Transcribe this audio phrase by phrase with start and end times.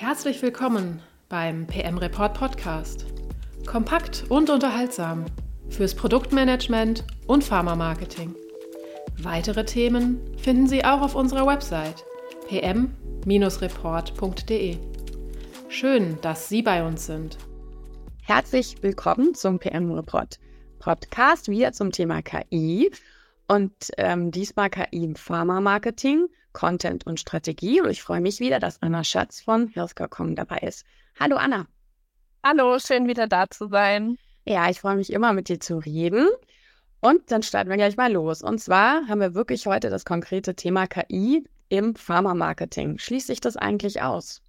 [0.00, 3.04] Herzlich willkommen beim PM Report Podcast.
[3.66, 5.24] Kompakt und unterhaltsam
[5.70, 8.32] fürs Produktmanagement und Pharma-Marketing.
[9.20, 12.04] Weitere Themen finden Sie auch auf unserer Website
[12.46, 14.76] pm-report.de.
[15.68, 17.36] Schön, dass Sie bei uns sind.
[18.22, 20.38] Herzlich willkommen zum PM Report
[20.78, 22.92] Podcast wieder zum Thema KI
[23.48, 27.80] und ähm, diesmal KI im Pharma-Marketing, Content und Strategie.
[27.80, 30.84] Und ich freue mich wieder, dass Anna Schatz von Healthcare.com dabei ist.
[31.18, 31.66] Hallo Anna.
[32.44, 34.16] Hallo, schön wieder da zu sein.
[34.44, 36.28] Ja, ich freue mich immer mit dir zu reden.
[37.00, 38.42] Und dann starten wir gleich mal los.
[38.42, 42.98] Und zwar haben wir wirklich heute das konkrete Thema KI im Pharma-Marketing.
[42.98, 44.40] Schließt sich das eigentlich aus?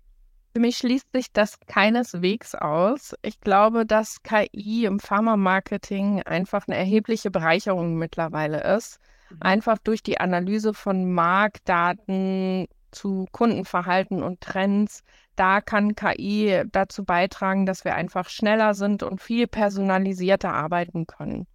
[0.54, 3.14] Für mich schließt sich das keineswegs aus.
[3.22, 9.00] Ich glaube, dass KI im Pharma-Marketing einfach eine erhebliche Bereicherung mittlerweile ist.
[9.40, 15.04] Einfach durch die Analyse von Marktdaten zu Kundenverhalten und Trends.
[15.36, 21.48] Da kann KI dazu beitragen, dass wir einfach schneller sind und viel personalisierter arbeiten können.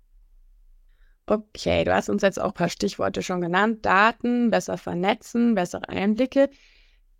[1.26, 3.86] Okay, du hast uns jetzt auch ein paar Stichworte schon genannt.
[3.86, 6.50] Daten, besser vernetzen, bessere Einblicke.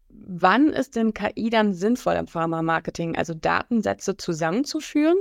[0.09, 3.17] Wann ist denn KI dann sinnvoll im Pharma-Marketing?
[3.17, 5.17] Also Datensätze zusammenzuführen?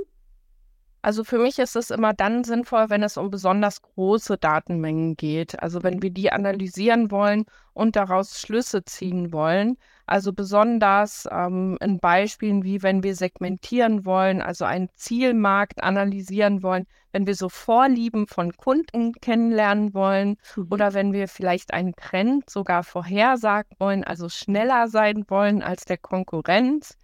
[1.03, 5.61] Also für mich ist es immer dann sinnvoll, wenn es um besonders große Datenmengen geht.
[5.61, 9.77] Also wenn wir die analysieren wollen und daraus Schlüsse ziehen wollen.
[10.05, 16.85] Also besonders ähm, in Beispielen wie wenn wir segmentieren wollen, also einen Zielmarkt analysieren wollen,
[17.11, 20.67] wenn wir so Vorlieben von Kunden kennenlernen wollen mhm.
[20.71, 25.97] oder wenn wir vielleicht einen Trend sogar vorhersagen wollen, also schneller sein wollen als der
[25.97, 26.97] Konkurrenz.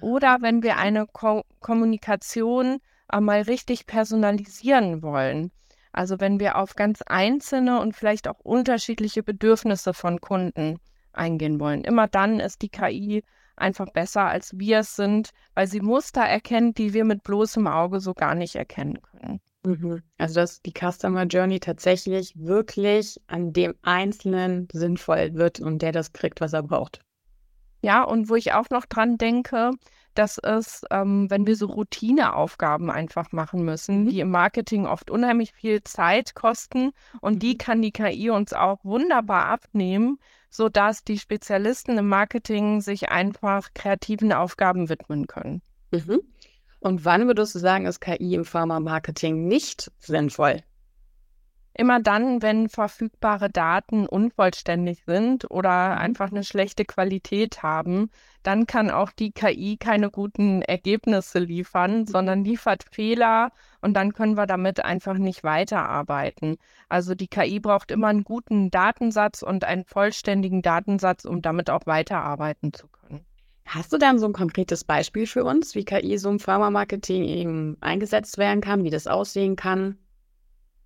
[0.00, 2.78] Oder wenn wir eine Ko Kommunikation
[3.20, 5.50] mal richtig personalisieren wollen.
[5.92, 10.78] Also wenn wir auf ganz einzelne und vielleicht auch unterschiedliche Bedürfnisse von Kunden
[11.12, 11.82] eingehen wollen.
[11.82, 13.24] Immer dann ist die KI
[13.56, 18.00] einfach besser, als wir es sind, weil sie Muster erkennt, die wir mit bloßem Auge
[18.00, 19.40] so gar nicht erkennen können.
[19.64, 20.02] Mhm.
[20.16, 26.12] Also dass die Customer Journey tatsächlich wirklich an dem Einzelnen sinnvoll wird und der das
[26.12, 27.00] kriegt, was er braucht.
[27.82, 29.72] Ja, und wo ich auch noch dran denke,
[30.14, 34.08] dass es, ähm, wenn wir so Routineaufgaben einfach machen müssen, mhm.
[34.08, 37.58] die im Marketing oft unheimlich viel Zeit kosten und die mhm.
[37.58, 40.18] kann die KI uns auch wunderbar abnehmen,
[40.50, 45.62] sodass die Spezialisten im Marketing sich einfach kreativen Aufgaben widmen können.
[45.90, 46.20] Mhm.
[46.80, 50.62] Und wann würdest du sagen, ist KI im Pharma-Marketing nicht sinnvoll?
[51.72, 58.10] Immer dann, wenn verfügbare Daten unvollständig sind oder einfach eine schlechte Qualität haben,
[58.42, 64.36] dann kann auch die KI keine guten Ergebnisse liefern, sondern liefert Fehler und dann können
[64.36, 66.56] wir damit einfach nicht weiterarbeiten.
[66.88, 71.86] Also die KI braucht immer einen guten Datensatz und einen vollständigen Datensatz, um damit auch
[71.86, 73.24] weiterarbeiten zu können.
[73.64, 77.76] Hast du dann so ein konkretes Beispiel für uns, wie KI so im Pharma-Marketing eben
[77.80, 79.96] eingesetzt werden kann, wie das aussehen kann?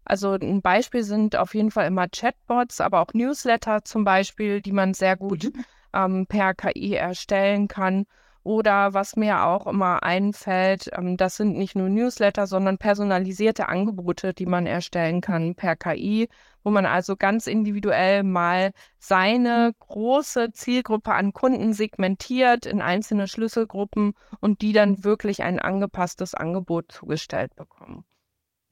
[0.04, 4.72] Also ein Beispiel sind auf jeden Fall immer Chatbots, aber auch Newsletter zum Beispiel, die
[4.72, 5.64] man sehr gut mhm.
[5.94, 8.06] ähm, per KI erstellen kann.
[8.44, 14.34] Oder was mir auch immer einfällt, ähm, das sind nicht nur Newsletter, sondern personalisierte Angebote,
[14.34, 16.28] die man erstellen kann per KI,
[16.62, 24.12] wo man also ganz individuell mal seine große Zielgruppe an Kunden segmentiert in einzelne Schlüsselgruppen
[24.40, 28.04] und die dann wirklich ein angepasstes Angebot zugestellt bekommen.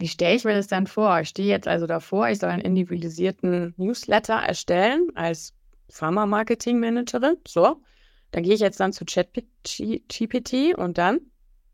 [0.02, 1.20] Wie stelle ich mir das dann vor?
[1.20, 5.54] Ich stehe jetzt also davor, ich soll einen individualisierten Newsletter erstellen als
[5.90, 7.36] Pharma-Marketing-Managerin.
[7.46, 7.80] So,
[8.32, 11.20] dann gehe ich jetzt dann zu ChatGPT und dann,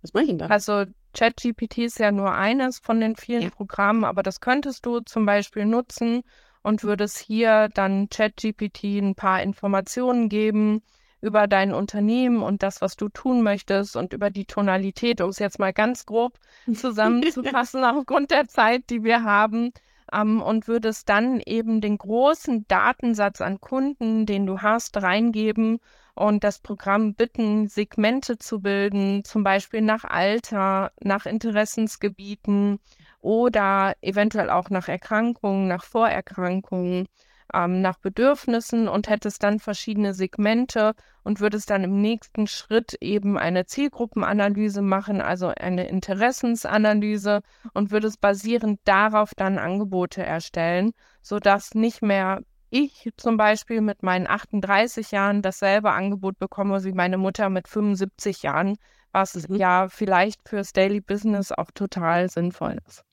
[0.02, 0.48] was mache ich denn da?
[0.48, 0.84] Also
[1.14, 3.48] ChatGPT ist ja nur eines von den vielen ja.
[3.48, 6.20] Programmen, aber das könntest du zum Beispiel nutzen
[6.62, 10.82] und würdest hier dann ChatGPT ein paar Informationen geben
[11.20, 15.38] über dein Unternehmen und das, was du tun möchtest und über die Tonalität, um es
[15.38, 16.38] jetzt mal ganz grob
[16.72, 19.72] zusammenzufassen, aufgrund der Zeit, die wir haben.
[20.12, 25.80] Ähm, und würdest dann eben den großen Datensatz an Kunden, den du hast, reingeben
[26.14, 32.80] und das Programm bitten, Segmente zu bilden, zum Beispiel nach Alter, nach Interessensgebieten
[33.20, 37.06] oder eventuell auch nach Erkrankungen, nach Vorerkrankungen
[37.54, 43.38] ähm, nach Bedürfnissen und hättest dann verschiedene Segmente und würdest dann im nächsten Schritt eben
[43.38, 47.40] eine Zielgruppenanalyse machen, also eine Interessensanalyse
[47.74, 50.92] und würdest basierend darauf dann Angebote erstellen,
[51.22, 52.40] sodass nicht mehr
[52.70, 58.42] ich zum Beispiel mit meinen 38 Jahren dasselbe Angebot bekomme wie meine Mutter mit 75
[58.42, 58.76] Jahren,
[59.12, 59.56] was mhm.
[59.56, 63.04] ja vielleicht fürs Daily Business auch total sinnvoll ist.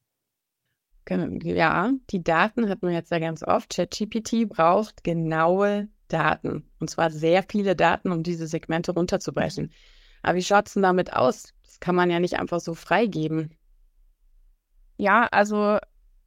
[1.07, 3.75] Ja, die Daten hat man jetzt ja ganz oft.
[3.75, 6.69] ChatGPT braucht genaue Daten.
[6.79, 9.71] Und zwar sehr viele Daten, um diese Segmente runterzubrechen.
[10.23, 11.53] Aber wie schaut es denn damit aus?
[11.63, 13.55] Das kann man ja nicht einfach so freigeben.
[14.97, 15.77] Ja, also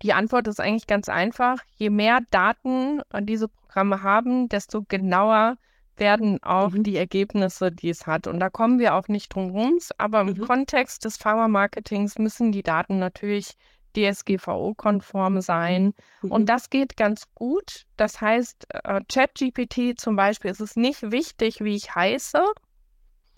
[0.03, 1.59] die Antwort ist eigentlich ganz einfach.
[1.77, 5.57] Je mehr Daten diese Programme haben, desto genauer
[5.97, 6.85] werden auch mhm.
[6.85, 8.27] die Ergebnisse, die es hat.
[8.27, 9.79] Und da kommen wir auch nicht drum rum.
[9.97, 10.47] Aber im mhm.
[10.47, 13.57] Kontext des Pharma-Marketings müssen die Daten natürlich
[13.99, 15.95] DSGVO-konform sein.
[16.23, 16.33] Mhm.
[16.33, 17.87] Und das geht ganz gut.
[17.97, 22.43] Das heißt, äh, ChatGPT zum Beispiel ist es nicht wichtig, wie ich heiße,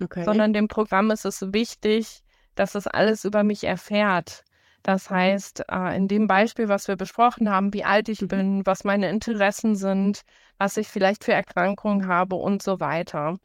[0.03, 0.25] okay.
[0.25, 2.23] sondern dem Programm ist es wichtig,
[2.55, 4.45] dass es alles über mich erfährt.
[4.83, 8.29] Das heißt, äh, in dem Beispiel, was wir besprochen haben, wie alt ich mhm.
[8.29, 10.23] bin, was meine Interessen sind,
[10.59, 13.39] was ich vielleicht für Erkrankungen habe und so weiter.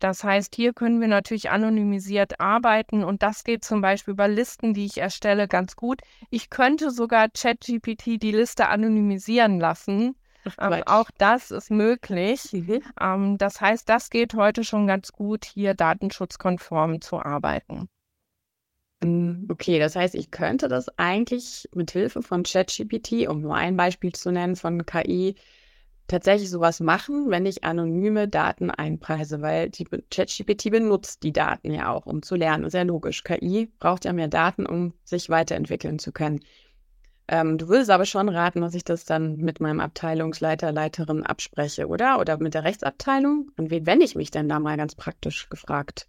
[0.00, 4.72] Das heißt, hier können wir natürlich anonymisiert arbeiten und das geht zum Beispiel über Listen,
[4.74, 6.00] die ich erstelle, ganz gut.
[6.30, 10.16] Ich könnte sogar ChatGPT die Liste anonymisieren lassen.
[10.58, 12.50] Ähm, auch das ist möglich.
[12.52, 12.82] Mhm.
[12.98, 17.90] Ähm, das heißt, das geht heute schon ganz gut, hier datenschutzkonform zu arbeiten.
[19.02, 23.76] Hm, okay, das heißt, ich könnte das eigentlich mit Hilfe von ChatGPT, um nur ein
[23.76, 25.36] Beispiel zu nennen von KI,
[26.10, 31.90] tatsächlich sowas machen, wenn ich anonyme Daten einpreise, weil die ChatGPT benutzt die Daten ja
[31.90, 32.68] auch, um zu lernen.
[32.70, 33.24] Ja logisch.
[33.24, 36.40] KI braucht ja mehr Daten, um sich weiterentwickeln zu können.
[37.28, 41.86] Ähm, du würdest aber schon raten, dass ich das dann mit meinem Abteilungsleiter, Leiterin abspreche,
[41.86, 42.18] oder?
[42.18, 43.52] Oder mit der Rechtsabteilung?
[43.56, 46.08] An wen wende ich mich denn da mal ganz praktisch gefragt?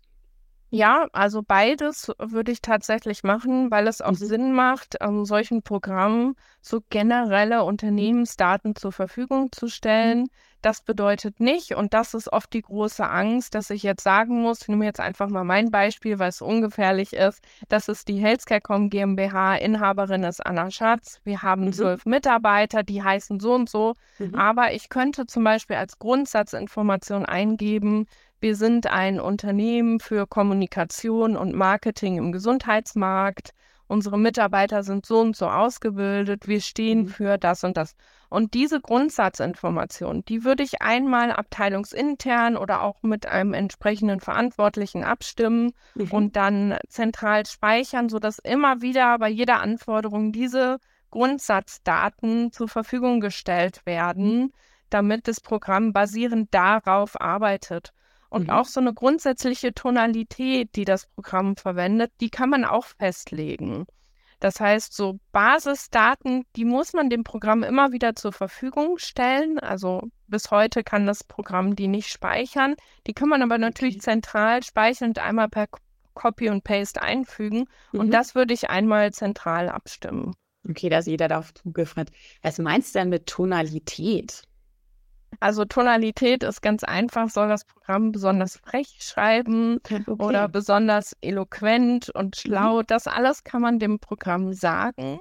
[0.74, 4.16] Ja, also beides würde ich tatsächlich machen, weil es auch mhm.
[4.16, 10.20] Sinn macht, ähm, solchen Programmen so generelle Unternehmensdaten zur Verfügung zu stellen.
[10.22, 10.28] Mhm.
[10.62, 14.62] Das bedeutet nicht, und das ist oft die große Angst, dass ich jetzt sagen muss,
[14.62, 18.90] ich nehme jetzt einfach mal mein Beispiel, weil es ungefährlich ist, das ist die Healthcarecom
[18.90, 21.20] GmbH, Inhaberin ist Anna Schatz.
[21.24, 21.74] Wir haben mhm.
[21.74, 24.36] zwölf Mitarbeiter, die heißen so und so, mhm.
[24.36, 28.06] aber ich könnte zum Beispiel als Grundsatzinformation eingeben,
[28.40, 33.52] wir sind ein Unternehmen für Kommunikation und Marketing im Gesundheitsmarkt.
[33.86, 36.48] Unsere Mitarbeiter sind so und so ausgebildet.
[36.48, 37.08] Wir stehen mhm.
[37.10, 37.96] für das und das.
[38.32, 45.74] Und diese Grundsatzinformation, die würde ich einmal abteilungsintern oder auch mit einem entsprechenden Verantwortlichen abstimmen
[45.96, 46.12] mhm.
[46.12, 50.78] und dann zentral speichern, sodass immer wieder bei jeder Anforderung diese
[51.10, 54.54] Grundsatzdaten zur Verfügung gestellt werden, mhm.
[54.90, 57.92] damit das Programm basierend darauf arbeitet.
[58.30, 58.52] Und mhm.
[58.52, 63.88] auch so eine grundsätzliche Tonalität, die das Programm verwendet, die kann man auch festlegen.
[64.42, 69.60] Das heißt, so Basisdaten, die muss man dem Programm immer wieder zur Verfügung stellen.
[69.60, 72.76] Also bis heute kann das Programm die nicht speichern.
[73.06, 74.06] Die kann man aber natürlich okay.
[74.06, 75.68] zentral speichern und einmal per
[76.16, 77.66] Copy und Paste einfügen.
[77.92, 78.00] Mhm.
[78.00, 80.34] Und das würde ich einmal zentral abstimmen.
[80.68, 82.10] Okay, dass jeder darauf Zugriff hat.
[82.42, 84.42] Was meinst du denn mit Tonalität?
[85.42, 90.04] Also Tonalität ist ganz einfach, soll das Programm besonders frech schreiben okay.
[90.08, 92.40] oder besonders eloquent und mhm.
[92.40, 92.78] schlau.
[92.78, 92.84] Mhm.
[92.86, 95.20] Das alles kann man dem Programm sagen.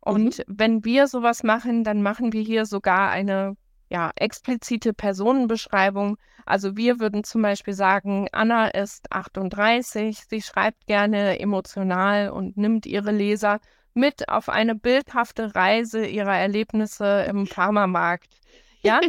[0.00, 0.44] Und mhm.
[0.46, 3.56] wenn wir sowas machen, dann machen wir hier sogar eine
[3.90, 6.18] ja, explizite Personenbeschreibung.
[6.46, 12.86] Also wir würden zum Beispiel sagen, Anna ist 38, sie schreibt gerne emotional und nimmt
[12.86, 13.58] ihre Leser
[13.92, 18.38] mit auf eine bildhafte Reise ihrer Erlebnisse im Pharmamarkt.
[18.82, 19.00] Ja,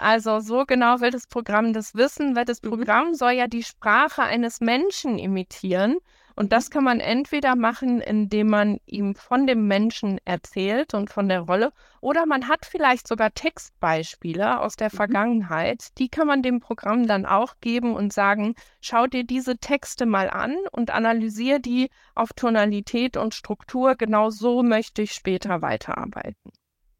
[0.00, 2.70] also so genau will das Programm das wissen, weil das mhm.
[2.70, 5.98] Programm soll ja die Sprache eines Menschen imitieren.
[6.36, 11.28] Und das kann man entweder machen, indem man ihm von dem Menschen erzählt und von
[11.28, 14.96] der Rolle, oder man hat vielleicht sogar Textbeispiele aus der mhm.
[14.96, 15.98] Vergangenheit.
[15.98, 20.30] Die kann man dem Programm dann auch geben und sagen, schau dir diese Texte mal
[20.30, 23.96] an und analysiere die auf Tonalität und Struktur.
[23.96, 26.52] Genau so möchte ich später weiterarbeiten.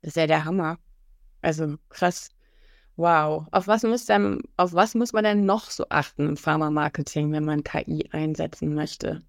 [0.02, 0.76] Das ist ja der Hammer.
[1.40, 2.28] Also krass.
[3.00, 3.46] Wow.
[3.50, 7.46] Auf was muss denn, auf was muss man denn noch so achten im Pharma-Marketing, wenn
[7.46, 9.22] man KI einsetzen möchte?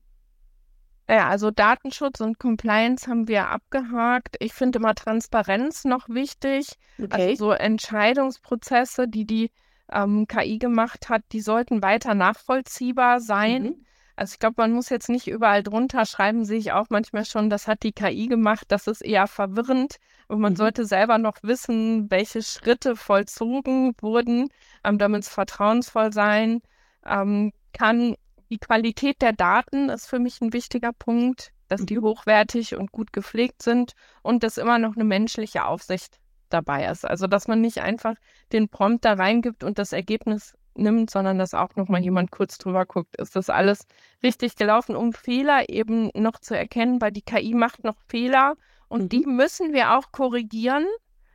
[1.09, 4.35] Ja, also Datenschutz und Compliance haben wir abgehakt.
[4.39, 6.73] Ich finde immer Transparenz noch wichtig.
[6.97, 7.29] Also okay.
[7.29, 9.51] Also so Entscheidungsprozesse, die die
[9.89, 13.63] ähm, KI gemacht hat, die sollten weiter nachvollziehbar sein.
[13.63, 13.85] Mhm.
[14.21, 17.49] Also ich glaube, man muss jetzt nicht überall drunter schreiben, sehe ich auch manchmal schon,
[17.49, 19.95] das hat die KI gemacht, das ist eher verwirrend.
[20.27, 20.57] Und man mhm.
[20.57, 24.49] sollte selber noch wissen, welche Schritte vollzogen wurden,
[24.83, 26.61] ähm, damit es vertrauensvoll sein
[27.03, 28.13] ähm, kann.
[28.51, 32.03] Die Qualität der Daten ist für mich ein wichtiger Punkt, dass die mhm.
[32.03, 37.05] hochwertig und gut gepflegt sind und dass immer noch eine menschliche Aufsicht dabei ist.
[37.05, 38.13] Also dass man nicht einfach
[38.51, 42.85] den Prompt da reingibt und das Ergebnis nimmt, sondern dass auch nochmal jemand kurz drüber
[42.85, 43.85] guckt, ist das alles
[44.23, 48.55] richtig gelaufen, um Fehler eben noch zu erkennen, weil die KI macht noch Fehler
[48.87, 49.09] und mhm.
[49.09, 50.85] die müssen wir auch korrigieren,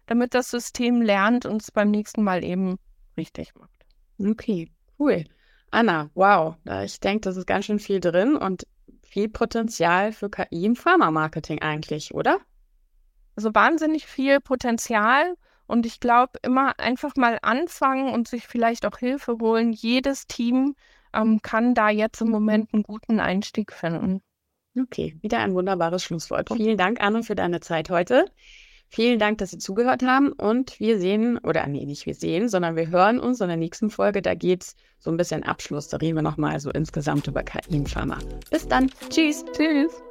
[0.07, 2.79] damit das System lernt und es beim nächsten Mal eben
[3.17, 3.71] richtig macht.
[4.19, 5.25] Okay, cool.
[5.71, 8.67] Anna, wow, ich denke, das ist ganz schön viel drin und
[9.03, 12.39] viel Potenzial für KI im Pharma-Marketing eigentlich, oder?
[13.35, 15.35] Also wahnsinnig viel Potenzial
[15.67, 19.73] und ich glaube, immer einfach mal anfangen und sich vielleicht auch Hilfe holen.
[19.73, 20.75] Jedes Team
[21.13, 24.23] ähm, kann da jetzt im Moment einen guten Einstieg finden.
[24.79, 26.51] Okay, wieder ein wunderbares Schlusswort.
[26.53, 28.27] Vielen Dank, Anne, für deine Zeit heute.
[28.89, 32.77] Vielen Dank, dass Sie zugehört haben und wir sehen, oder nee, nicht wir sehen, sondern
[32.77, 34.23] wir hören uns in der nächsten Folge.
[34.23, 35.89] Da geht es so ein bisschen Abschluss.
[35.89, 38.19] Da reden wir nochmal so insgesamt über KI im Pharma.
[38.51, 38.91] Bis dann.
[39.11, 39.45] Tschüss.
[39.57, 40.06] Tschüss.